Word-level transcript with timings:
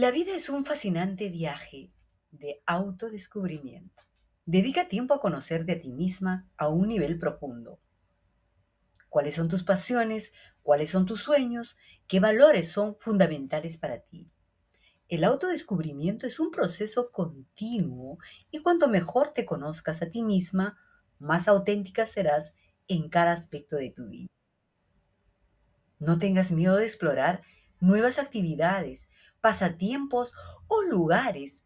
La 0.00 0.10
vida 0.10 0.34
es 0.34 0.48
un 0.48 0.64
fascinante 0.64 1.28
viaje 1.28 1.92
de 2.30 2.62
autodescubrimiento. 2.64 4.02
Dedica 4.46 4.88
tiempo 4.88 5.12
a 5.12 5.20
conocerte 5.20 5.72
a 5.72 5.80
ti 5.82 5.90
misma 5.92 6.48
a 6.56 6.68
un 6.68 6.88
nivel 6.88 7.18
profundo. 7.18 7.78
¿Cuáles 9.10 9.34
son 9.34 9.48
tus 9.48 9.62
pasiones? 9.62 10.32
¿Cuáles 10.62 10.88
son 10.88 11.04
tus 11.04 11.20
sueños? 11.20 11.76
¿Qué 12.06 12.18
valores 12.18 12.70
son 12.70 12.96
fundamentales 12.98 13.76
para 13.76 14.00
ti? 14.00 14.30
El 15.06 15.22
autodescubrimiento 15.22 16.26
es 16.26 16.40
un 16.40 16.50
proceso 16.50 17.10
continuo 17.12 18.16
y 18.50 18.62
cuanto 18.62 18.88
mejor 18.88 19.34
te 19.34 19.44
conozcas 19.44 20.00
a 20.00 20.10
ti 20.10 20.22
misma, 20.22 20.78
más 21.18 21.46
auténtica 21.46 22.06
serás 22.06 22.54
en 22.88 23.10
cada 23.10 23.32
aspecto 23.32 23.76
de 23.76 23.90
tu 23.90 24.08
vida. 24.08 24.30
No 25.98 26.16
tengas 26.16 26.52
miedo 26.52 26.76
de 26.76 26.86
explorar 26.86 27.42
nuevas 27.80 28.18
actividades, 28.18 29.08
pasatiempos 29.40 30.34
o 30.68 30.82
lugares 30.82 31.64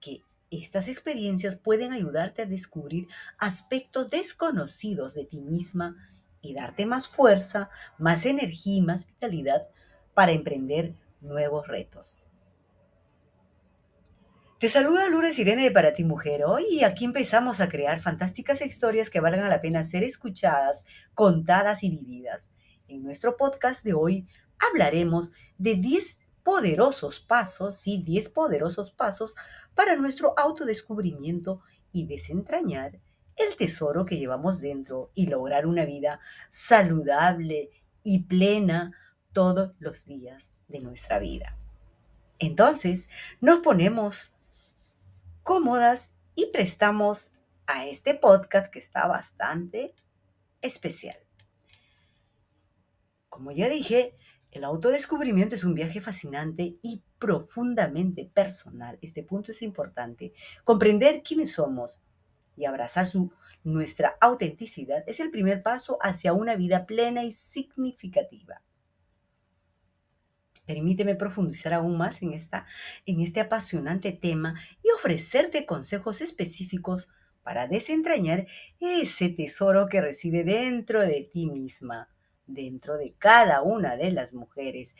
que 0.00 0.22
estas 0.50 0.88
experiencias 0.88 1.56
pueden 1.56 1.92
ayudarte 1.92 2.42
a 2.42 2.46
descubrir 2.46 3.08
aspectos 3.38 4.10
desconocidos 4.10 5.14
de 5.14 5.24
ti 5.24 5.40
misma 5.40 5.96
y 6.40 6.54
darte 6.54 6.86
más 6.86 7.08
fuerza, 7.08 7.70
más 7.98 8.26
energía 8.26 8.76
y 8.76 8.82
más 8.82 9.06
vitalidad 9.06 9.68
para 10.12 10.32
emprender 10.32 10.94
nuevos 11.20 11.66
retos. 11.68 12.20
Te 14.58 14.68
saluda 14.68 15.08
Lourdes 15.08 15.38
Irene 15.38 15.64
de 15.64 15.70
Para 15.70 15.92
Ti 15.92 16.04
Mujer. 16.04 16.44
Hoy 16.44 16.84
aquí 16.84 17.04
empezamos 17.04 17.60
a 17.60 17.68
crear 17.68 18.00
fantásticas 18.00 18.64
historias 18.64 19.10
que 19.10 19.20
valgan 19.20 19.50
la 19.50 19.60
pena 19.60 19.84
ser 19.84 20.04
escuchadas, 20.04 20.84
contadas 21.12 21.82
y 21.82 21.90
vividas. 21.90 22.50
En 22.86 23.02
nuestro 23.02 23.36
podcast 23.36 23.84
de 23.84 23.94
hoy 23.94 24.26
hablaremos 24.68 25.32
de 25.58 25.74
10 25.76 26.20
poderosos 26.42 27.20
pasos, 27.20 27.78
sí, 27.78 28.02
10 28.04 28.28
poderosos 28.28 28.90
pasos 28.90 29.34
para 29.74 29.96
nuestro 29.96 30.34
autodescubrimiento 30.38 31.60
y 31.92 32.06
desentrañar 32.06 33.00
el 33.36 33.56
tesoro 33.56 34.04
que 34.04 34.18
llevamos 34.18 34.60
dentro 34.60 35.10
y 35.14 35.26
lograr 35.26 35.66
una 35.66 35.84
vida 35.84 36.20
saludable 36.50 37.70
y 38.02 38.24
plena 38.24 38.92
todos 39.32 39.72
los 39.80 40.04
días 40.04 40.54
de 40.68 40.80
nuestra 40.80 41.18
vida. 41.18 41.54
Entonces, 42.38 43.08
nos 43.40 43.60
ponemos 43.60 44.34
cómodas 45.42 46.14
y 46.34 46.46
prestamos 46.52 47.32
a 47.66 47.86
este 47.86 48.14
podcast 48.14 48.70
que 48.70 48.78
está 48.78 49.06
bastante 49.06 49.94
especial. 50.60 51.16
Como 53.28 53.50
ya 53.50 53.68
dije, 53.68 54.12
el 54.54 54.62
autodescubrimiento 54.62 55.56
es 55.56 55.64
un 55.64 55.74
viaje 55.74 56.00
fascinante 56.00 56.76
y 56.80 57.02
profundamente 57.18 58.30
personal. 58.32 59.00
Este 59.02 59.24
punto 59.24 59.50
es 59.50 59.62
importante. 59.62 60.32
Comprender 60.62 61.22
quiénes 61.24 61.52
somos 61.52 62.02
y 62.56 62.64
abrazar 62.64 63.06
su, 63.06 63.32
nuestra 63.64 64.16
autenticidad 64.20 65.02
es 65.08 65.18
el 65.18 65.32
primer 65.32 65.64
paso 65.64 65.98
hacia 66.00 66.34
una 66.34 66.54
vida 66.54 66.86
plena 66.86 67.24
y 67.24 67.32
significativa. 67.32 68.62
Permíteme 70.66 71.16
profundizar 71.16 71.72
aún 71.72 71.98
más 71.98 72.22
en, 72.22 72.32
esta, 72.32 72.64
en 73.06 73.20
este 73.20 73.40
apasionante 73.40 74.12
tema 74.12 74.54
y 74.84 74.90
ofrecerte 74.92 75.66
consejos 75.66 76.20
específicos 76.20 77.08
para 77.42 77.66
desentrañar 77.66 78.46
ese 78.78 79.30
tesoro 79.30 79.88
que 79.88 80.00
reside 80.00 80.44
dentro 80.44 81.02
de 81.02 81.28
ti 81.32 81.46
misma 81.46 82.08
dentro 82.46 82.96
de 82.96 83.14
cada 83.14 83.62
una 83.62 83.96
de 83.96 84.10
las 84.10 84.34
mujeres 84.34 84.94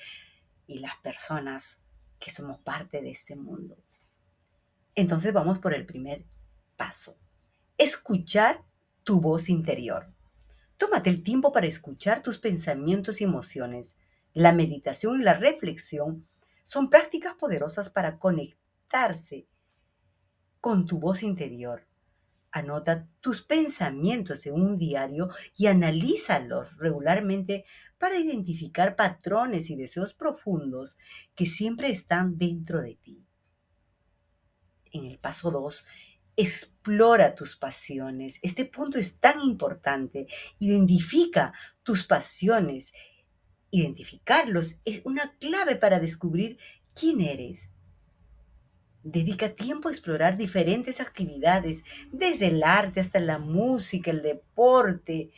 y 0.67 0.79
las 0.79 0.97
personas 1.03 1.83
que 2.19 2.31
somos 2.31 2.59
parte 2.59 3.03
de 3.03 3.11
este 3.11 3.37
mundo. 3.37 3.77
Entonces 4.95 5.33
vamos 5.33 5.59
por 5.59 5.75
el 5.75 5.87
primer 5.87 6.25
paso. 6.77 7.19
Escuchar 7.77 8.65
tu 9.03 9.21
voz 9.21 9.49
interior. 9.49 10.13
Tómate 10.77 11.11
el 11.11 11.23
tiempo 11.23 11.53
para 11.53 11.67
escuchar 11.67 12.23
tus 12.23 12.39
pensamientos 12.39 13.21
y 13.21 13.25
emociones. 13.25 13.97
La 14.33 14.53
meditación 14.53 15.21
y 15.21 15.25
la 15.25 15.35
reflexión 15.35 16.27
son 16.63 16.91
prácticas 16.91 17.35
poderosas 17.35 17.91
para 17.91 18.19
conectarse 18.19 19.47
con 20.61 20.87
tu 20.87 20.99
voz 20.99 21.23
interior 21.23 21.87
Anota 22.55 23.09
tus 23.21 23.43
pensamientos 23.43 24.47
en 24.47 24.55
un 24.55 24.79
diario 24.79 25.29
y 25.57 25.67
analízalos 25.67 26.77
regularmente 26.79 27.65
para 27.99 28.17
identificar 28.17 28.95
patrones 28.95 29.71
y 29.71 29.75
deseos 29.75 30.15
profundos 30.15 30.97
que 31.35 31.47
siempre 31.47 31.91
están 31.91 32.39
dentro 32.39 32.81
de 32.81 32.95
ti. 32.95 33.27
En 34.93 35.05
el 35.05 35.19
paso 35.19 35.51
2, 35.51 35.85
explora 36.37 37.35
tus 37.35 37.57
pasiones. 37.57 38.39
Este 38.41 38.65
punto 38.67 39.01
es 39.01 39.19
tan 39.19 39.41
importante. 39.41 40.29
Identifica 40.61 41.53
tus 41.83 42.05
pasiones. 42.05 42.93
Identificarlos 43.73 44.79
es 44.85 45.03
una 45.05 45.37
clave 45.39 45.75
para 45.75 45.99
descubrir 45.99 46.57
quién 46.95 47.21
eres 47.21 47.74
Dedica 49.05 49.51
tiempo 49.51 49.89
a 49.89 49.93
explorar 49.93 50.39
diferentes 50.39 50.99
actividades, 50.99 51.85
desde 52.11 52.47
el 52.47 52.63
arte 52.63 53.01
hasta 53.01 53.21
la 53.21 53.39
música, 53.39 54.11
el 54.11 54.23
deporte, 54.23 55.31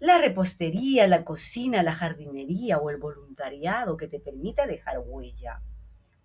la 0.00 0.18
repostería, 0.18 1.06
la 1.06 1.24
cocina, 1.24 1.82
la 1.82 1.94
jardinería 1.94 2.78
o 2.78 2.90
el 2.90 2.96
voluntariado 2.96 3.96
que 3.96 4.08
te 4.08 4.18
permita 4.18 4.66
dejar 4.66 4.98
huella. 4.98 5.62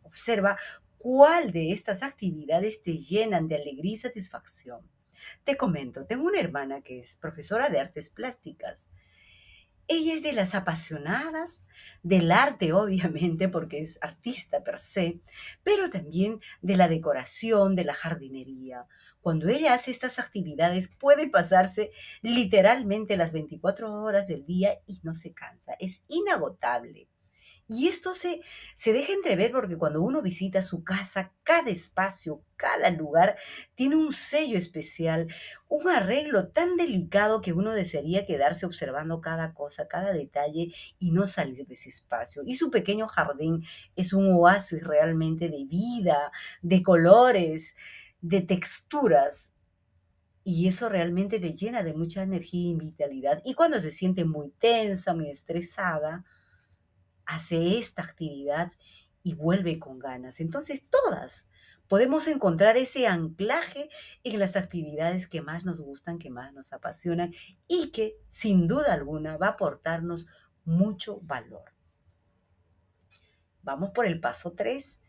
Observa 0.02 0.58
cuál 0.98 1.52
de 1.52 1.72
estas 1.72 2.02
actividades 2.02 2.82
te 2.82 2.98
llenan 2.98 3.48
de 3.48 3.56
alegría 3.56 3.94
y 3.94 3.98
satisfacción. 3.98 4.82
Te 5.44 5.56
comento, 5.56 6.06
tengo 6.06 6.26
una 6.26 6.40
hermana 6.40 6.82
que 6.82 7.00
es 7.00 7.18
profesora 7.18 7.70
de 7.70 7.80
artes 7.80 8.10
plásticas 8.10 8.88
ella 9.88 10.14
es 10.14 10.24
de 10.24 10.34
las 10.34 10.56
apasionadas 10.56 11.66
del 12.04 12.32
arte, 12.32 12.74
obviamente, 12.74 13.50
porque 13.50 13.80
es 13.80 13.98
artista 14.02 14.64
per 14.64 14.80
se, 14.80 15.22
pero 15.64 15.90
también 15.90 16.40
de 16.62 16.76
la 16.76 16.88
decoración, 16.88 17.76
de 17.76 17.84
la 17.84 17.94
jardinería. 17.94 18.88
Cuando 19.22 19.48
ella 19.48 19.74
hace 19.74 19.92
estas 19.92 20.20
actividades 20.20 20.90
puede 20.90 21.30
pasarse 21.30 21.90
literalmente 22.22 23.16
las 23.16 23.32
24 23.32 23.92
horas 23.94 24.28
del 24.28 24.46
día 24.46 24.80
y 24.86 25.00
no 25.04 25.16
se 25.16 25.34
cansa. 25.34 25.76
Es 25.80 26.04
inagotable. 26.08 27.08
Y 27.74 27.88
esto 27.88 28.14
se, 28.14 28.42
se 28.76 28.94
deja 28.94 29.14
entrever 29.14 29.52
porque 29.52 29.78
cuando 29.78 30.02
uno 30.02 30.22
visita 30.22 30.62
su 30.62 30.84
casa, 30.84 31.34
cada 31.44 31.72
espacio, 31.72 32.44
cada 32.56 32.92
lugar 32.92 33.36
tiene 33.74 33.96
un 33.96 34.14
sello 34.14 34.60
especial, 34.60 35.28
un 35.70 35.90
arreglo 35.90 36.50
tan 36.50 36.78
delicado 36.78 37.42
que 37.42 37.52
uno 37.52 37.72
desearía 37.72 38.28
quedarse 38.28 38.68
observando 38.68 39.22
cada 39.22 39.56
cosa, 39.56 39.88
cada 39.88 40.14
detalle 40.14 40.72
y 41.00 41.12
no 41.12 41.28
salir 41.28 41.66
de 41.66 41.74
ese 41.74 41.90
espacio. 41.90 42.44
Y 42.46 42.56
su 42.56 42.70
pequeño 42.70 43.08
jardín 43.08 43.64
es 43.96 44.14
un 44.14 44.32
oasis 44.34 44.84
realmente 44.84 45.50
de 45.50 45.66
vida, 45.66 46.32
de 46.62 46.84
colores, 46.84 47.76
de 48.22 48.42
texturas. 48.42 49.56
Y 50.44 50.68
eso 50.68 50.90
realmente 50.90 51.40
le 51.40 51.54
llena 51.54 51.82
de 51.82 51.94
mucha 51.94 52.22
energía 52.22 52.70
y 52.70 52.76
vitalidad. 52.76 53.42
Y 53.46 53.56
cuando 53.56 53.80
se 53.80 53.92
siente 53.92 54.26
muy 54.26 54.52
tensa, 54.60 55.14
muy 55.14 55.30
estresada, 55.30 56.24
hace 57.26 57.78
esta 57.78 58.02
actividad 58.02 58.72
y 59.24 59.34
vuelve 59.36 59.80
con 59.80 60.00
ganas. 60.00 60.40
Entonces, 60.40 60.86
todas 60.90 61.46
podemos 61.88 62.28
encontrar 62.28 62.78
ese 62.78 63.08
anclaje 63.08 63.90
en 64.24 64.40
las 64.40 64.56
actividades 64.56 65.28
que 65.28 65.42
más 65.42 65.66
nos 65.66 65.80
gustan, 65.80 66.20
que 66.20 66.30
más 66.30 66.54
nos 66.54 66.74
apasionan 66.74 67.34
y 67.68 67.92
que 67.92 68.18
sin 68.30 68.68
duda 68.68 68.94
alguna 68.94 69.38
va 69.38 69.48
a 69.48 69.52
aportarnos 69.52 70.28
mucho 70.66 71.20
valor. 71.22 71.72
Vamos 73.62 73.92
por 73.92 74.06
el 74.06 74.20
paso 74.20 74.54
3. 74.54 75.00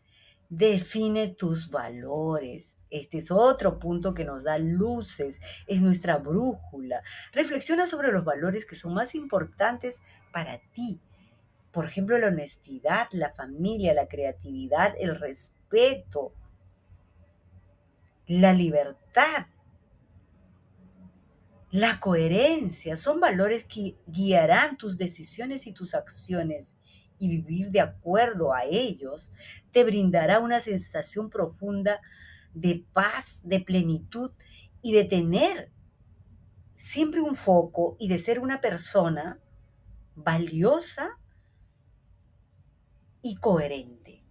Define 0.47 1.29
tus 1.29 1.69
valores. 1.69 2.79
Este 2.89 3.17
es 3.17 3.31
otro 3.31 3.79
punto 3.79 4.13
que 4.13 4.23
nos 4.23 4.43
da 4.43 4.57
luces, 4.57 5.41
es 5.67 5.81
nuestra 5.81 6.17
brújula. 6.17 7.01
Reflexiona 7.33 7.87
sobre 7.87 8.11
los 8.11 8.23
valores 8.23 8.65
que 8.65 8.75
son 8.75 8.93
más 8.93 9.15
importantes 9.15 10.01
para 10.31 10.59
ti 10.71 11.01
por 11.75 11.83
ejemplo, 11.83 12.17
la 12.17 12.27
honestidad, 12.27 13.09
la 13.11 13.33
familia, 13.33 13.93
la 13.93 14.07
creatividad, 14.07 14.95
el 14.97 15.13
respeto, 15.19 16.31
la 18.27 18.53
libertad, 18.53 19.47
la 21.71 21.99
coherencia, 21.99 22.95
son 22.95 23.19
valores 23.19 23.65
que 23.65 23.97
guiarán 24.07 24.77
tus 24.77 24.97
decisiones 24.97 25.67
y 25.67 25.73
tus 25.73 25.95
acciones 25.95 26.77
y 27.19 27.27
vivir 27.27 27.71
de 27.71 27.81
acuerdo 27.81 28.53
a 28.53 28.63
ellos 28.63 29.33
te 29.73 29.83
brindará 29.83 30.39
una 30.39 30.61
sensación 30.61 31.29
profunda 31.29 31.99
de 32.53 32.85
paz, 32.93 33.41
de 33.43 33.59
plenitud 33.59 34.31
y 34.81 34.93
de 34.93 35.03
tener 35.03 35.73
siempre 36.77 37.19
un 37.19 37.35
foco 37.35 37.97
y 37.99 38.07
de 38.07 38.19
ser 38.19 38.39
una 38.39 38.61
persona 38.61 39.41
valiosa 40.15 41.19
y 43.25 43.37
coherente. 43.37 44.23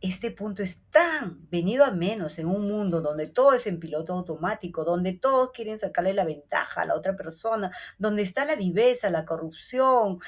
este 0.00 0.32
punto 0.32 0.64
es 0.64 0.82
tan 0.90 1.48
venido 1.50 1.84
a 1.84 1.92
menos 1.92 2.40
en 2.40 2.46
un 2.46 2.66
mundo 2.66 3.00
donde 3.00 3.28
todo 3.28 3.52
es 3.54 3.68
en 3.68 3.78
piloto 3.78 4.12
automático, 4.12 4.82
donde 4.82 5.12
todos 5.12 5.52
quieren 5.52 5.78
sacarle 5.78 6.14
la 6.14 6.24
ventaja 6.24 6.82
a 6.82 6.84
la 6.84 6.96
otra 6.96 7.14
persona, 7.14 7.70
donde 7.96 8.22
está 8.22 8.44
la 8.44 8.56
viveza, 8.56 9.08
la 9.08 9.24
corrupción 9.24 10.18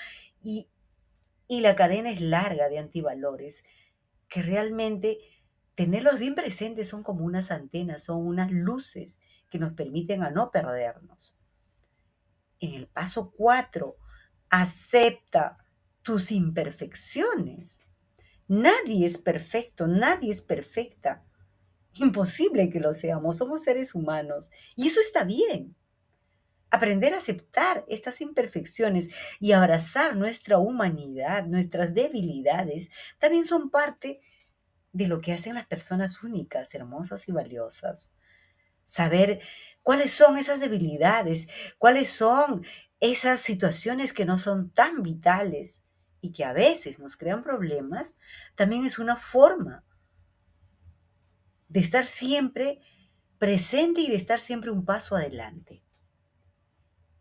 y, 0.41 0.70
y 1.49 1.62
la 1.62 1.75
cadena 1.75 2.11
es 2.11 2.20
larga 2.20 2.69
de 2.69 2.79
antivalores, 2.79 3.64
que 4.29 4.43
realmente 4.43 5.19
tenerlos 5.75 6.20
bien 6.20 6.37
presentes 6.37 6.87
son 6.87 7.02
como 7.02 7.25
unas 7.25 7.50
antenas, 7.50 8.05
son 8.05 8.25
unas 8.25 8.52
luces 8.52 9.19
que 9.50 9.58
nos 9.58 9.73
permiten 9.73 10.23
a 10.23 10.31
no 10.31 10.52
perdernos. 10.52 11.37
En 12.61 12.75
el 12.75 12.87
paso 12.87 13.32
4, 13.37 13.96
acepta 14.49 15.64
tus 16.05 16.31
imperfecciones. 16.31 17.81
Nadie 18.47 19.06
es 19.06 19.19
perfecto, 19.19 19.89
nadie 19.89 20.31
es 20.31 20.43
perfecta. 20.43 21.25
Imposible 21.95 22.71
que 22.71 22.79
lo 22.79 22.93
seamos, 22.93 23.39
somos 23.39 23.62
seres 23.62 23.95
humanos 23.95 24.51
y 24.77 24.87
eso 24.87 25.01
está 25.01 25.25
bien. 25.25 25.75
Aprender 26.71 27.15
a 27.15 27.19
aceptar 27.19 27.85
estas 27.89 28.21
imperfecciones 28.21 29.11
y 29.41 29.53
abrazar 29.53 30.17
nuestra 30.17 30.59
humanidad, 30.59 31.47
nuestras 31.47 31.95
debilidades, 31.95 32.91
también 33.19 33.47
son 33.47 33.71
parte 33.71 34.21
de 34.93 35.09
lo 35.09 35.21
que 35.21 35.33
hacen 35.33 35.55
las 35.55 35.67
personas 35.67 36.23
únicas, 36.23 36.75
hermosas 36.75 37.29
y 37.29 37.33
valiosas. 37.33 38.12
Saber 38.85 39.41
cuáles 39.83 40.12
son 40.12 40.37
esas 40.37 40.61
debilidades, 40.61 41.49
cuáles 41.79 42.11
son 42.11 42.67
esas 43.01 43.41
situaciones 43.41 44.12
que 44.12 44.27
no 44.27 44.37
son 44.37 44.71
tan 44.71 45.03
vitales 45.03 45.85
y 46.25 46.32
que 46.32 46.43
a 46.43 46.55
veces 46.55 46.99
nos 46.99 47.19
crean 47.19 47.43
problemas, 47.43 48.17
también 48.55 48.87
es 48.87 48.99
una 48.99 49.19
forma 49.19 49.85
de 51.69 51.81
estar 51.81 52.06
siempre 52.06 52.81
presente 53.37 54.00
y 54.00 54.09
de 54.09 54.17
estar 54.17 54.41
siempre 54.41 54.71
un 54.71 54.87
paso 54.87 55.17
adelante. 55.17 55.85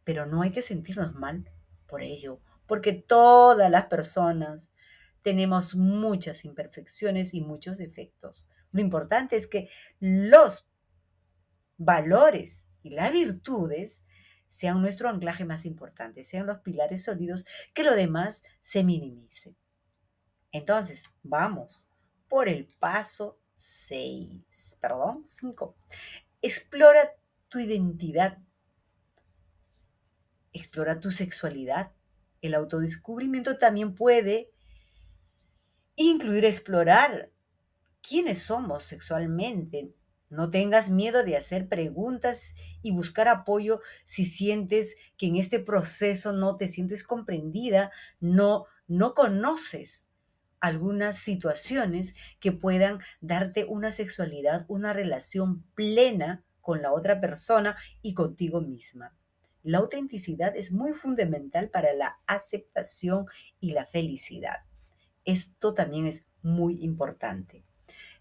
Pero 0.05 0.25
no 0.25 0.41
hay 0.41 0.51
que 0.51 0.61
sentirnos 0.61 1.15
mal 1.15 1.51
por 1.85 2.01
ello, 2.01 2.39
porque 2.65 2.93
todas 2.93 3.69
las 3.69 3.87
personas 3.87 4.71
tenemos 5.21 5.75
muchas 5.75 6.45
imperfecciones 6.45 7.33
y 7.33 7.41
muchos 7.41 7.77
defectos. 7.77 8.47
Lo 8.71 8.79
importante 8.79 9.35
es 9.35 9.47
que 9.47 9.67
los 9.99 10.65
valores 11.77 12.63
y 12.83 12.91
las 12.91 13.11
virtudes 13.11 14.01
sean 14.53 14.83
nuestro 14.83 15.09
anclaje 15.09 15.45
más 15.45 15.65
importante, 15.65 16.23
sean 16.23 16.45
los 16.45 16.59
pilares 16.59 17.03
sólidos, 17.03 17.43
que 17.73 17.81
lo 17.81 17.95
demás 17.95 18.43
se 18.61 18.83
minimice. 18.83 19.55
Entonces, 20.51 21.01
vamos 21.23 21.87
por 22.29 22.47
el 22.47 22.67
paso 22.67 23.39
6, 23.55 24.77
perdón, 24.79 25.25
5. 25.25 25.75
Explora 26.43 27.15
tu 27.49 27.57
identidad, 27.57 28.37
explora 30.51 30.99
tu 30.99 31.09
sexualidad. 31.09 31.91
El 32.39 32.53
autodescubrimiento 32.53 33.57
también 33.57 33.95
puede 33.95 34.51
incluir 35.95 36.45
explorar 36.45 37.31
quiénes 38.07 38.39
somos 38.43 38.83
sexualmente, 38.83 39.95
no 40.33 40.49
tengas 40.49 40.89
miedo 40.89 41.23
de 41.23 41.37
hacer 41.37 41.69
preguntas 41.69 42.55
y 42.81 42.91
buscar 42.91 43.27
apoyo 43.27 43.81
si 44.03 44.25
sientes 44.25 44.95
que 45.15 45.27
en 45.27 45.35
este 45.35 45.59
proceso 45.59 46.33
no 46.33 46.57
te 46.57 46.69
sientes 46.69 47.03
comprendida, 47.03 47.91
no, 48.19 48.65
no 48.87 49.13
conoces 49.13 50.09
algunas 50.59 51.19
situaciones 51.19 52.15
que 52.39 52.51
puedan 52.51 52.99
darte 53.21 53.65
una 53.65 53.91
sexualidad, 53.91 54.65
una 54.69 54.91
relación 54.91 55.63
plena 55.75 56.43
con 56.61 56.81
la 56.81 56.93
otra 56.93 57.21
persona 57.21 57.75
y 58.01 58.13
contigo 58.13 58.61
misma. 58.61 59.15
La 59.61 59.77
autenticidad 59.77 60.55
es 60.57 60.71
muy 60.71 60.93
fundamental 60.93 61.69
para 61.69 61.93
la 61.93 62.19
aceptación 62.25 63.27
y 63.59 63.73
la 63.73 63.85
felicidad. 63.85 64.65
Esto 65.25 65.73
también 65.73 66.07
es 66.07 66.25
muy 66.41 66.83
importante. 66.83 67.63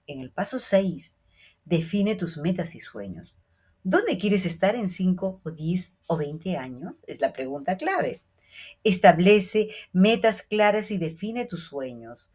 En 0.07 0.21
el 0.21 0.31
paso 0.31 0.59
6 0.59 1.17
Define 1.65 2.15
tus 2.17 2.39
metas 2.39 2.75
y 2.75 2.81
sueños. 2.81 3.35
¿Dónde 3.85 4.19
quieres 4.19 4.47
estar 4.47 4.77
en 4.77 4.89
5 4.89 5.41
o 5.43 5.51
10 5.51 5.93
o 6.07 6.17
20 6.17 6.57
años? 6.57 7.05
Es 7.07 7.21
la 7.21 7.33
pregunta 7.33 7.77
clave. 7.77 8.23
Establece 8.85 9.69
metas 9.93 10.43
claras 10.43 10.91
y 10.91 10.99
define 10.99 11.47
tus 11.47 11.65
sueños. 11.65 12.31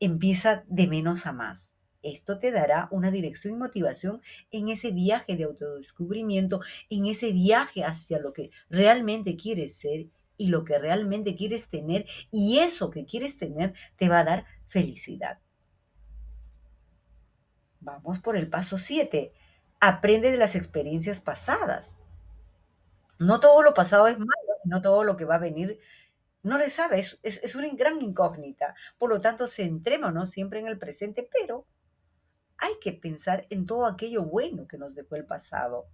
Empieza 0.00 0.64
de 0.66 0.86
menos 0.86 1.26
a 1.26 1.32
más. 1.32 1.76
Esto 2.02 2.38
te 2.38 2.50
dará 2.50 2.88
una 2.90 3.10
dirección 3.10 3.54
y 3.54 3.56
motivación 3.56 4.20
en 4.50 4.68
ese 4.68 4.90
viaje 4.90 5.36
de 5.36 5.44
autodescubrimiento, 5.44 6.60
en 6.90 7.06
ese 7.06 7.32
viaje 7.32 7.82
hacia 7.82 8.18
lo 8.18 8.34
que 8.34 8.50
realmente 8.68 9.36
quieres 9.36 9.76
ser 9.76 10.08
y 10.36 10.48
lo 10.48 10.64
que 10.64 10.78
realmente 10.78 11.34
quieres 11.34 11.68
tener. 11.68 12.04
Y 12.30 12.58
eso 12.58 12.90
que 12.90 13.06
quieres 13.06 13.38
tener 13.38 13.72
te 13.96 14.10
va 14.10 14.18
a 14.18 14.24
dar 14.24 14.44
felicidad. 14.66 15.38
Vamos 17.84 18.18
por 18.18 18.36
el 18.36 18.48
paso 18.48 18.78
7. 18.78 19.32
Aprende 19.80 20.30
de 20.30 20.38
las 20.38 20.56
experiencias 20.56 21.20
pasadas. 21.20 21.98
No 23.18 23.38
todo 23.40 23.62
lo 23.62 23.74
pasado 23.74 24.08
es 24.08 24.18
malo, 24.18 24.30
no 24.64 24.82
todo 24.82 25.04
lo 25.04 25.16
que 25.16 25.24
va 25.24 25.36
a 25.36 25.38
venir 25.38 25.78
no 26.44 26.58
le 26.58 26.68
sabe, 26.68 27.00
es, 27.00 27.18
es, 27.22 27.56
una 27.56 27.68
gran 27.72 28.00
incógnita. 28.02 28.74
Por 28.98 29.08
lo 29.08 29.18
tanto, 29.18 29.48
centrémonos 29.48 30.30
siempre 30.30 30.60
en 30.60 30.68
el 30.68 30.78
presente, 30.78 31.28
pero 31.32 31.66
hay 32.58 32.74
que 32.82 32.92
pensar 32.92 33.46
en 33.48 33.64
todo 33.64 33.86
aquello 33.86 34.22
bueno 34.24 34.68
que 34.68 34.76
nos 34.76 34.94
dejó 34.94 35.16
el 35.16 35.24
pasado 35.24 35.86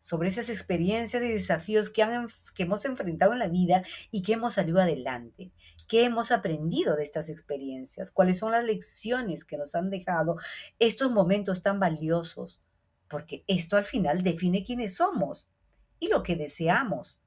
sobre 0.00 0.28
esas 0.28 0.48
experiencias 0.48 1.22
y 1.22 1.28
desafíos 1.28 1.90
que, 1.90 2.06
que 2.54 2.62
hemos 2.62 2.84
enfrentado 2.84 3.32
en 3.32 3.38
la 3.38 3.48
vida 3.48 3.82
y 4.10 4.22
que 4.22 4.34
hemos 4.34 4.54
salido 4.54 4.80
adelante. 4.80 5.50
¿Qué 5.88 6.04
hemos 6.04 6.30
aprendido 6.30 6.96
de 6.96 7.02
estas 7.02 7.28
experiencias? 7.28 8.10
¿Cuáles 8.10 8.38
son 8.38 8.52
las 8.52 8.64
lecciones 8.64 9.44
que 9.44 9.56
nos 9.56 9.74
han 9.74 9.90
dejado 9.90 10.36
estos 10.78 11.10
momentos 11.10 11.62
tan 11.62 11.80
valiosos? 11.80 12.60
Porque 13.08 13.44
esto 13.46 13.76
al 13.76 13.84
final 13.84 14.22
define 14.22 14.64
quiénes 14.64 14.96
somos 14.96 15.50
y 15.98 16.08
lo 16.08 16.22
que 16.22 16.36
deseamos 16.36 17.20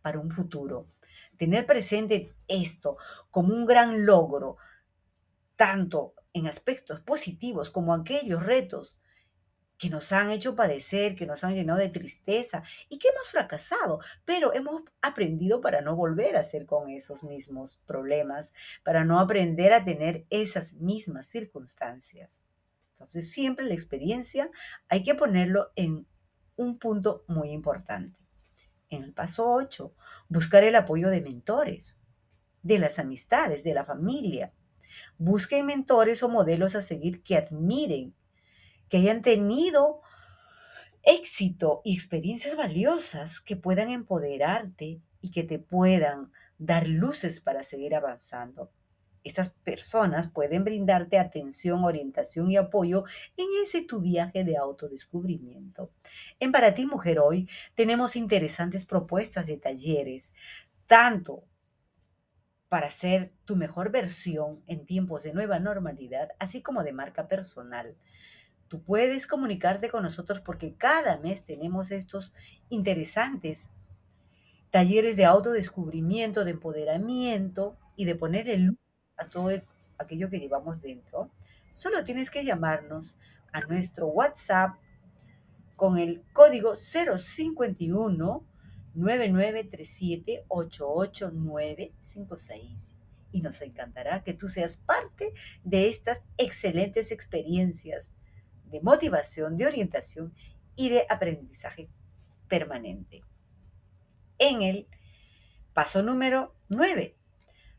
para 0.00 0.20
un 0.20 0.30
futuro. 0.30 0.88
Tener 1.38 1.66
presente 1.66 2.34
esto 2.46 2.96
como 3.30 3.54
un 3.54 3.66
gran 3.66 4.06
logro, 4.06 4.56
tanto 5.56 6.14
en 6.32 6.46
aspectos 6.46 7.00
positivos 7.00 7.70
como 7.70 7.94
aquellos 7.94 8.44
retos 8.44 8.98
que 9.78 9.90
nos 9.90 10.12
han 10.12 10.30
hecho 10.30 10.54
padecer, 10.54 11.14
que 11.16 11.26
nos 11.26 11.44
han 11.44 11.54
llenado 11.54 11.78
de 11.78 11.88
tristeza 11.88 12.62
y 12.88 12.98
que 12.98 13.08
hemos 13.08 13.30
fracasado, 13.30 13.98
pero 14.24 14.54
hemos 14.54 14.82
aprendido 15.02 15.60
para 15.60 15.80
no 15.80 15.96
volver 15.96 16.36
a 16.36 16.40
hacer 16.40 16.66
con 16.66 16.88
esos 16.88 17.24
mismos 17.24 17.82
problemas, 17.86 18.52
para 18.84 19.04
no 19.04 19.18
aprender 19.18 19.72
a 19.72 19.84
tener 19.84 20.26
esas 20.30 20.74
mismas 20.74 21.26
circunstancias. 21.26 22.40
Entonces, 22.92 23.30
siempre 23.32 23.66
la 23.66 23.74
experiencia 23.74 24.50
hay 24.88 25.02
que 25.02 25.14
ponerlo 25.14 25.72
en 25.76 26.06
un 26.56 26.78
punto 26.78 27.24
muy 27.26 27.50
importante. 27.50 28.18
En 28.90 29.02
el 29.02 29.12
paso 29.12 29.52
8, 29.52 29.92
buscar 30.28 30.62
el 30.62 30.76
apoyo 30.76 31.10
de 31.10 31.20
mentores, 31.20 31.98
de 32.62 32.78
las 32.78 32.98
amistades, 32.98 33.64
de 33.64 33.74
la 33.74 33.84
familia. 33.84 34.52
Busquen 35.18 35.66
mentores 35.66 36.22
o 36.22 36.28
modelos 36.28 36.76
a 36.76 36.82
seguir 36.82 37.22
que 37.22 37.36
admiren 37.36 38.14
que 38.88 38.98
hayan 38.98 39.22
tenido 39.22 40.00
éxito 41.02 41.82
y 41.84 41.94
experiencias 41.94 42.56
valiosas 42.56 43.40
que 43.40 43.56
puedan 43.56 43.90
empoderarte 43.90 45.00
y 45.20 45.30
que 45.30 45.42
te 45.42 45.58
puedan 45.58 46.32
dar 46.58 46.86
luces 46.86 47.40
para 47.40 47.62
seguir 47.62 47.94
avanzando. 47.94 48.70
Estas 49.22 49.48
personas 49.48 50.30
pueden 50.30 50.64
brindarte 50.64 51.18
atención, 51.18 51.82
orientación 51.84 52.50
y 52.50 52.56
apoyo 52.56 53.04
en 53.38 53.46
ese 53.62 53.82
tu 53.82 54.00
viaje 54.00 54.44
de 54.44 54.58
autodescubrimiento. 54.58 55.90
En 56.40 56.52
Para 56.52 56.74
ti 56.74 56.84
Mujer 56.84 57.18
Hoy 57.18 57.48
tenemos 57.74 58.16
interesantes 58.16 58.84
propuestas 58.84 59.46
de 59.46 59.56
talleres, 59.56 60.34
tanto 60.86 61.44
para 62.68 62.90
ser 62.90 63.32
tu 63.46 63.56
mejor 63.56 63.90
versión 63.90 64.62
en 64.66 64.84
tiempos 64.84 65.22
de 65.22 65.32
nueva 65.32 65.58
normalidad, 65.58 66.30
así 66.38 66.60
como 66.60 66.82
de 66.82 66.92
marca 66.92 67.26
personal. 67.26 67.96
Tú 68.74 68.82
puedes 68.82 69.26
comunicarte 69.28 69.88
con 69.88 70.02
nosotros 70.02 70.40
porque 70.40 70.74
cada 70.74 71.16
mes 71.18 71.44
tenemos 71.44 71.92
estos 71.92 72.32
interesantes 72.70 73.70
talleres 74.70 75.16
de 75.16 75.24
autodescubrimiento, 75.24 76.44
de 76.44 76.50
empoderamiento 76.50 77.78
y 77.94 78.04
de 78.04 78.16
poner 78.16 78.48
luz 78.58 78.76
a 79.16 79.28
todo 79.28 79.52
aquello 79.96 80.28
que 80.28 80.40
llevamos 80.40 80.82
dentro. 80.82 81.30
Solo 81.72 82.02
tienes 82.02 82.30
que 82.30 82.44
llamarnos 82.44 83.14
a 83.52 83.60
nuestro 83.60 84.08
WhatsApp 84.08 84.74
con 85.76 85.96
el 85.96 86.24
código 86.32 86.74
051 86.74 88.44
9937 88.96 90.46
88956 90.48 92.92
y 93.30 93.40
nos 93.40 93.62
encantará 93.62 94.24
que 94.24 94.34
tú 94.34 94.48
seas 94.48 94.78
parte 94.78 95.32
de 95.62 95.88
estas 95.88 96.26
excelentes 96.38 97.12
experiencias 97.12 98.10
de 98.66 98.80
motivación, 98.80 99.56
de 99.56 99.66
orientación 99.66 100.34
y 100.76 100.88
de 100.88 101.06
aprendizaje 101.08 101.88
permanente. 102.48 103.22
En 104.38 104.62
el 104.62 104.88
paso 105.72 106.02
número 106.02 106.54
9, 106.68 107.16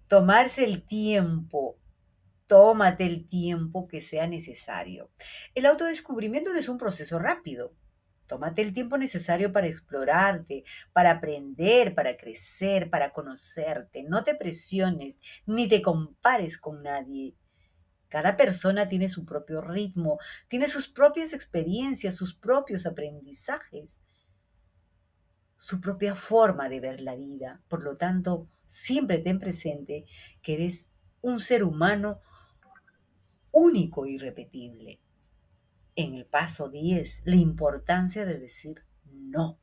tomarse 0.08 0.64
el 0.64 0.84
tiempo. 0.84 1.78
Tómate 2.48 3.06
el 3.06 3.28
tiempo 3.28 3.88
que 3.88 4.02
sea 4.02 4.28
necesario. 4.28 5.10
El 5.56 5.66
autodescubrimiento 5.66 6.54
no 6.54 6.60
es 6.60 6.70
un 6.70 6.78
proceso 6.78 7.18
rápido. 7.18 7.74
Tómate 8.28 8.62
el 8.62 8.74
tiempo 8.74 8.98
necesario 8.98 9.52
para 9.52 9.68
explorarte, 9.68 10.64
para 10.94 11.12
aprender, 11.12 11.94
para 11.94 12.18
crecer, 12.18 12.90
para 12.90 13.12
conocerte. 13.12 14.04
No 14.04 14.24
te 14.24 14.36
presiones 14.36 15.20
ni 15.46 15.68
te 15.68 15.82
compares 15.82 16.58
con 16.58 16.82
nadie. 16.82 17.36
Cada 18.10 18.38
persona 18.38 18.88
tiene 18.88 19.10
su 19.10 19.26
propio 19.26 19.62
ritmo, 19.62 20.20
tiene 20.48 20.68
sus 20.68 20.88
propias 20.88 21.34
experiencias, 21.34 22.16
sus 22.16 22.34
propios 22.34 22.86
aprendizajes, 22.86 24.04
su 25.58 25.82
propia 25.82 26.16
forma 26.16 26.70
de 26.70 26.80
ver 26.80 27.02
la 27.02 27.16
vida. 27.16 27.62
Por 27.68 27.84
lo 27.84 27.98
tanto, 27.98 28.48
siempre 28.68 29.20
ten 29.20 29.40
presente 29.40 30.06
que 30.42 30.54
eres 30.56 30.92
un 31.22 31.40
ser 31.40 31.64
humano 31.64 32.22
único 33.52 34.06
e 34.06 34.12
irrepetible 34.12 35.00
en 35.96 36.14
el 36.14 36.26
paso 36.26 36.70
10 36.70 37.22
la 37.26 37.36
importancia 37.36 38.26
de 38.26 38.38
decir 38.38 38.84
no. 39.06 39.58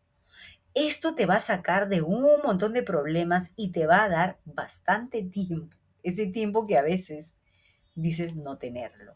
Esto 0.75 1.15
te 1.15 1.27
va 1.27 1.37
a 1.37 1.41
sacar 1.41 1.89
de 1.89 2.01
un 2.01 2.41
montón 2.43 2.73
de 2.73 2.83
problemas 2.83 3.53
y 3.57 3.73
te 3.73 3.87
va 3.87 4.05
a 4.05 4.09
dar 4.09 4.41
bastante 4.47 5.23
tiempo. 5.23 5.77
Ese 6.03 6.27
tiempo 6.27 6.67
que 6.67 6.79
a 6.79 6.83
veces 6.83 7.37
dices 7.95 8.37
no 8.37 8.59
tenerlo. 8.59 9.15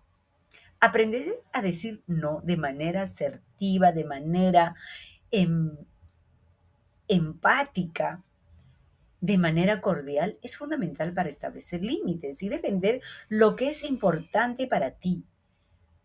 Aprender 0.81 1.43
a 1.53 1.63
decir 1.63 2.03
no 2.07 2.43
de 2.45 2.57
manera 2.57 3.03
asertiva, 3.03 3.93
de 3.93 4.05
manera 4.05 4.75
em, 5.31 5.77
empática, 7.09 8.23
de 9.21 9.39
manera 9.39 9.81
cordial, 9.81 10.39
es 10.43 10.57
fundamental 10.57 11.15
para 11.15 11.29
establecer 11.29 11.83
límites 11.83 12.43
y 12.43 12.49
defender 12.49 13.01
lo 13.29 13.57
que 13.57 13.71
es 13.71 13.85
importante 13.85 14.67
para 14.67 14.91
ti 14.93 15.25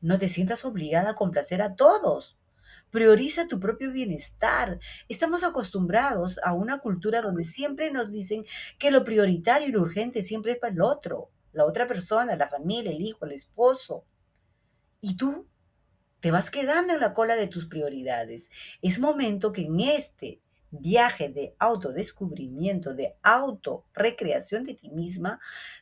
no 0.01 0.17
te 0.17 0.29
sientas 0.29 0.65
obligada 0.65 1.11
a 1.11 1.15
complacer 1.15 1.61
a 1.61 1.75
todos. 1.75 2.37
Prioriza 2.89 3.47
tu 3.47 3.59
propio 3.59 3.91
bienestar. 3.91 4.79
Estamos 5.07 5.43
acostumbrados 5.43 6.39
a 6.43 6.53
una 6.53 6.79
cultura 6.79 7.21
donde 7.21 7.43
siempre 7.43 7.91
nos 7.91 8.11
dicen 8.11 8.43
que 8.79 8.91
lo 8.91 9.03
prioritario 9.03 9.69
y 9.69 9.71
lo 9.71 9.81
urgente 9.81 10.23
siempre 10.23 10.53
es 10.53 10.57
para 10.57 10.73
el 10.73 10.81
otro, 10.81 11.29
la 11.53 11.65
otra 11.65 11.88
persona, 11.88 12.36
la 12.36 12.48
familia, 12.48 12.91
el 12.91 13.01
hijo, 13.01 13.25
el 13.25 13.34
esposo. 13.34 14.05
Y 15.00 15.15
tú 15.17 15.48
te 16.20 16.31
vas 16.31 16.51
quedando 16.51 16.93
en 16.93 17.00
la 17.00 17.13
cola 17.13 17.36
de 17.36 17.48
tus 17.48 17.65
prioridades. 17.65 18.50
Es 18.81 19.00
momento 19.00 19.51
que 19.51 19.63
en 19.63 19.79
este 19.79 20.41
viaje 20.70 21.29
de 21.29 21.55
autodescubrimiento, 21.60 22.93
de 22.93 23.17
autorrecreación 23.24 24.63
de 24.63 24.75
ti 24.75 24.89
misma, 24.89 25.39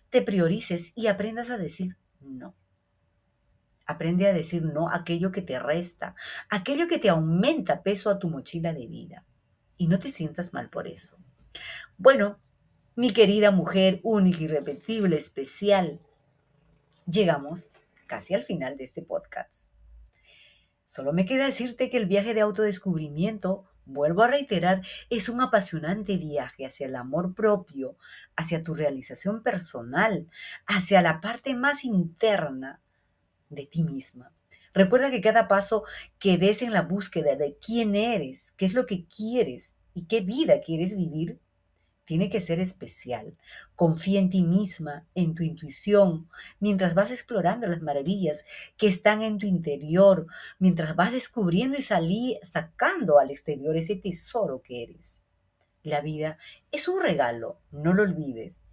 te 0.09 0.21
priorices 0.21 0.93
y 0.95 1.07
aprendas 1.07 1.49
a 1.49 1.57
decir 1.57 1.97
no. 2.21 2.55
Aprende 3.85 4.27
a 4.27 4.33
decir 4.33 4.63
no 4.63 4.89
a 4.89 4.97
aquello 4.97 5.31
que 5.31 5.41
te 5.41 5.59
resta, 5.59 6.15
aquello 6.49 6.87
que 6.87 6.99
te 6.99 7.09
aumenta 7.09 7.83
peso 7.83 8.09
a 8.09 8.19
tu 8.19 8.29
mochila 8.29 8.73
de 8.73 8.87
vida. 8.87 9.25
Y 9.77 9.87
no 9.87 9.99
te 9.99 10.09
sientas 10.09 10.53
mal 10.53 10.69
por 10.69 10.87
eso. 10.87 11.17
Bueno, 11.97 12.39
mi 12.99 13.11
querida 13.11 13.51
mujer 13.51 14.01
única, 14.03 14.43
irrepetible, 14.43 15.15
especial, 15.15 16.01
llegamos 17.09 17.71
casi 18.07 18.33
al 18.33 18.43
final 18.43 18.75
de 18.75 18.83
este 18.83 19.01
podcast. 19.01 19.71
Solo 20.83 21.13
me 21.13 21.23
queda 21.23 21.45
decirte 21.45 21.89
que 21.89 21.95
el 21.95 22.07
viaje 22.07 22.33
de 22.33 22.41
autodescubrimiento, 22.41 23.63
vuelvo 23.85 24.23
a 24.23 24.27
reiterar, 24.27 24.81
es 25.09 25.29
un 25.29 25.39
apasionante 25.39 26.17
viaje 26.17 26.65
hacia 26.65 26.87
el 26.87 26.97
amor 26.97 27.33
propio, 27.33 27.95
hacia 28.35 28.63
tu 28.63 28.73
realización 28.73 29.43
personal, 29.43 30.27
hacia 30.65 31.01
la 31.01 31.21
parte 31.21 31.55
más 31.55 31.85
interna 31.85 32.81
de 33.47 33.65
ti 33.65 33.85
misma. 33.85 34.33
Recuerda 34.73 35.09
que 35.09 35.21
cada 35.21 35.47
paso 35.47 35.85
que 36.19 36.37
des 36.37 36.61
en 36.63 36.73
la 36.73 36.81
búsqueda 36.81 37.37
de 37.37 37.57
quién 37.65 37.95
eres, 37.95 38.51
qué 38.57 38.65
es 38.65 38.73
lo 38.73 38.85
que 38.85 39.05
quieres 39.05 39.77
y 39.93 40.05
qué 40.07 40.19
vida 40.19 40.59
quieres 40.59 40.97
vivir, 40.97 41.39
tiene 42.09 42.31
que 42.31 42.41
ser 42.41 42.59
especial. 42.59 43.37
Confía 43.75 44.19
en 44.19 44.31
ti 44.31 44.41
misma, 44.41 45.07
en 45.13 45.35
tu 45.35 45.43
intuición, 45.43 46.27
mientras 46.59 46.95
vas 46.95 47.11
explorando 47.11 47.67
las 47.67 47.83
maravillas 47.83 48.45
que 48.77 48.87
están 48.87 49.21
en 49.21 49.37
tu 49.37 49.45
interior, 49.45 50.25
mientras 50.57 50.95
vas 50.95 51.11
descubriendo 51.11 51.77
y 51.77 51.83
salí, 51.83 52.39
sacando 52.41 53.19
al 53.19 53.29
exterior 53.29 53.77
ese 53.77 53.95
tesoro 53.95 54.63
que 54.63 54.81
eres. 54.81 55.23
La 55.83 56.01
vida 56.01 56.39
es 56.71 56.87
un 56.87 56.99
regalo, 56.99 57.61
no 57.69 57.93
lo 57.93 58.01
olvides. 58.01 58.63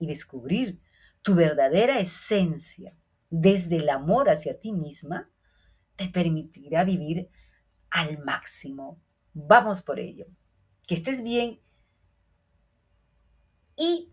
Y 0.00 0.08
descubrir 0.08 0.80
tu 1.22 1.36
verdadera 1.36 2.00
esencia 2.00 2.96
desde 3.28 3.76
el 3.76 3.88
amor 3.88 4.28
hacia 4.28 4.58
ti 4.58 4.72
misma, 4.72 5.30
te 5.94 6.08
permitirá 6.08 6.82
vivir 6.82 7.28
al 7.88 8.18
máximo. 8.24 9.00
Vamos 9.32 9.80
por 9.80 10.00
ello. 10.00 10.26
Que 10.88 10.96
estés 10.96 11.22
bien 11.22 11.60
y 13.80 14.12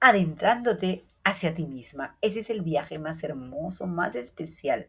adentrándote 0.00 1.04
hacia 1.22 1.54
ti 1.54 1.66
misma. 1.66 2.16
Ese 2.22 2.40
es 2.40 2.48
el 2.48 2.62
viaje 2.62 2.98
más 2.98 3.22
hermoso, 3.22 3.86
más 3.86 4.14
especial 4.14 4.88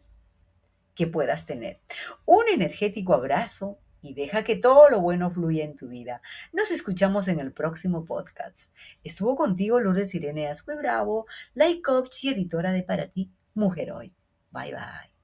que 0.95 1.07
puedas 1.07 1.45
tener. 1.45 1.81
Un 2.25 2.45
energético 2.47 3.13
abrazo 3.13 3.77
y 4.01 4.13
deja 4.13 4.45
que 4.45 4.55
todo 4.55 4.89
lo 4.89 5.01
bueno 5.01 5.29
fluya 5.29 5.65
en 5.65 5.75
tu 5.75 5.89
vida. 5.89 6.21
Nos 6.53 6.71
escuchamos 6.71 7.27
en 7.27 7.41
el 7.41 7.51
próximo 7.51 8.05
podcast. 8.05 8.73
Estuvo 9.03 9.35
contigo 9.35 9.81
Lourdes 9.81 10.15
Irene 10.15 10.47
Ascue 10.47 10.75
Bravo, 10.75 11.25
Life 11.53 11.81
Coach 11.81 12.23
y 12.23 12.29
editora 12.29 12.71
de 12.71 12.83
Para 12.83 13.09
Ti, 13.09 13.29
Mujer 13.55 13.91
Hoy. 13.91 14.13
Bye 14.51 14.73
bye. 14.73 15.17